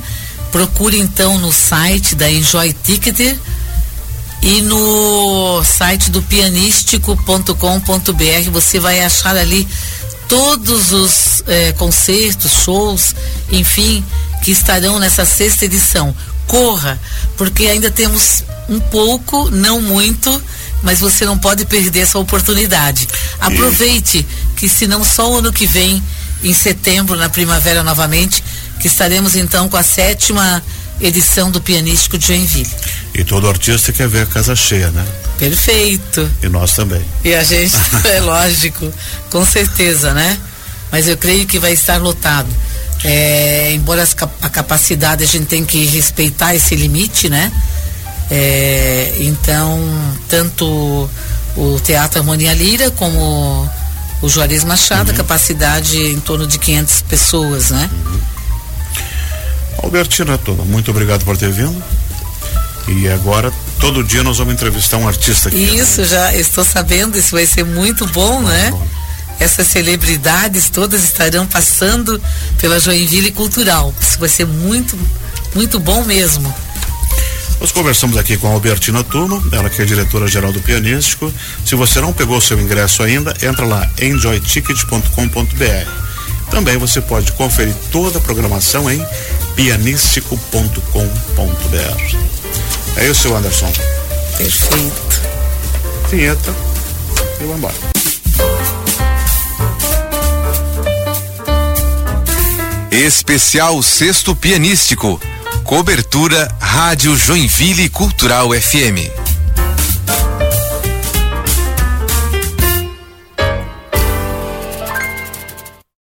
Procure 0.50 0.98
então 0.98 1.38
no 1.38 1.52
site 1.52 2.14
da 2.14 2.30
Enjoy 2.30 2.72
Ticketer 2.72 3.36
e 4.42 4.62
no 4.62 5.62
site 5.64 6.10
do 6.10 6.22
pianístico.com.br 6.22 8.50
você 8.50 8.78
vai 8.78 9.00
achar 9.00 9.36
ali 9.36 9.66
todos 10.28 10.92
os 10.92 11.42
eh, 11.46 11.72
concertos, 11.72 12.52
shows, 12.64 13.14
enfim, 13.50 14.04
que 14.46 14.52
estarão 14.52 15.00
nessa 15.00 15.24
sexta 15.24 15.64
edição. 15.64 16.14
Corra, 16.46 17.00
porque 17.36 17.66
ainda 17.66 17.90
temos 17.90 18.44
um 18.68 18.78
pouco, 18.78 19.50
não 19.50 19.80
muito, 19.80 20.40
mas 20.84 21.00
você 21.00 21.24
não 21.24 21.36
pode 21.36 21.64
perder 21.64 22.02
essa 22.02 22.16
oportunidade. 22.16 23.08
Aproveite 23.40 24.24
que 24.54 24.68
se 24.68 24.86
não 24.86 25.02
só 25.02 25.32
o 25.32 25.38
ano 25.38 25.52
que 25.52 25.66
vem, 25.66 26.00
em 26.44 26.54
setembro, 26.54 27.16
na 27.16 27.28
primavera 27.28 27.82
novamente, 27.82 28.44
que 28.78 28.86
estaremos 28.86 29.34
então 29.34 29.68
com 29.68 29.76
a 29.76 29.82
sétima 29.82 30.62
edição 31.00 31.50
do 31.50 31.60
Pianístico 31.60 32.16
de 32.16 32.28
Joinville. 32.28 32.70
E 33.14 33.24
todo 33.24 33.48
artista 33.48 33.92
quer 33.92 34.06
ver 34.06 34.22
a 34.22 34.26
casa 34.26 34.54
cheia, 34.54 34.90
né? 34.90 35.04
Perfeito. 35.38 36.30
E 36.40 36.48
nós 36.48 36.72
também. 36.72 37.04
E 37.24 37.34
a 37.34 37.42
gente, 37.42 37.74
é 38.06 38.20
lógico, 38.20 38.94
com 39.28 39.44
certeza, 39.44 40.14
né? 40.14 40.38
Mas 40.92 41.08
eu 41.08 41.16
creio 41.16 41.46
que 41.46 41.58
vai 41.58 41.72
estar 41.72 41.96
lotado. 42.00 42.48
É, 43.04 43.72
embora 43.74 44.06
a 44.42 44.48
capacidade 44.48 45.22
a 45.22 45.26
gente 45.26 45.46
tem 45.46 45.64
que 45.64 45.84
respeitar 45.84 46.54
esse 46.54 46.74
limite, 46.74 47.28
né? 47.28 47.52
É, 48.30 49.14
então, 49.20 49.78
tanto 50.28 51.08
o 51.56 51.80
Teatro 51.80 52.18
Harmonia 52.18 52.52
Lira 52.52 52.90
como 52.90 53.70
o 54.20 54.28
Juarez 54.28 54.64
Machado, 54.64 55.10
uhum. 55.10 55.16
capacidade 55.16 55.98
em 55.98 56.20
torno 56.20 56.46
de 56.46 56.58
500 56.58 57.02
pessoas, 57.02 57.70
né? 57.70 57.90
Uhum. 57.92 58.20
Albertina 59.82 60.36
Tona, 60.38 60.64
muito 60.64 60.90
obrigado 60.90 61.24
por 61.24 61.36
ter 61.36 61.50
vindo. 61.50 61.82
E 62.88 63.08
agora, 63.08 63.52
todo 63.80 64.02
dia 64.02 64.22
nós 64.22 64.38
vamos 64.38 64.54
entrevistar 64.54 64.96
um 64.96 65.08
artista 65.08 65.48
aqui. 65.48 65.58
Né? 65.58 65.74
Isso, 65.74 66.00
né? 66.00 66.06
já 66.06 66.34
estou 66.34 66.64
sabendo, 66.64 67.18
isso 67.18 67.32
vai 67.32 67.46
ser 67.46 67.64
muito 67.64 68.06
bom, 68.06 68.34
muito 68.34 68.48
né? 68.48 68.70
Bom. 68.70 68.86
Essas 69.38 69.66
celebridades 69.66 70.70
todas 70.70 71.04
estarão 71.04 71.46
passando 71.46 72.20
pela 72.58 72.80
Joinville 72.80 73.32
Cultural. 73.32 73.94
Isso 74.00 74.18
vai 74.18 74.28
ser 74.28 74.46
muito, 74.46 74.98
muito 75.54 75.78
bom 75.78 76.04
mesmo. 76.04 76.52
Nós 77.60 77.72
conversamos 77.72 78.18
aqui 78.18 78.36
com 78.36 78.48
a 78.48 78.50
Albertina 78.50 79.02
Turma, 79.02 79.42
ela 79.50 79.70
que 79.70 79.80
é 79.80 79.84
diretora-geral 79.84 80.52
do 80.52 80.60
Pianístico. 80.60 81.32
Se 81.64 81.74
você 81.74 82.00
não 82.00 82.12
pegou 82.12 82.40
seu 82.40 82.60
ingresso 82.60 83.02
ainda, 83.02 83.34
entra 83.42 83.64
lá 83.64 83.88
enjoyticket.com.br. 84.00 85.90
Também 86.50 86.76
você 86.76 87.00
pode 87.00 87.32
conferir 87.32 87.74
toda 87.90 88.18
a 88.18 88.20
programação 88.20 88.90
em 88.90 89.04
pianístico.com.br. 89.56 92.16
É 92.96 93.08
isso, 93.08 93.34
Anderson. 93.34 93.72
Perfeito. 94.36 95.22
Vinheta 96.10 96.54
e 97.40 97.44
vamos 97.44 97.56
embora. 97.56 97.74
Especial 102.96 103.82
Sexto 103.82 104.34
Pianístico 104.34 105.20
Cobertura 105.64 106.48
Rádio 106.58 107.14
Joinville 107.14 107.90
Cultural 107.90 108.54
FM. 108.54 109.25